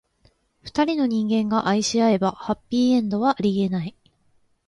[0.63, 3.95] 二人の人間が愛し合えば、ハッピーエンドはありえない。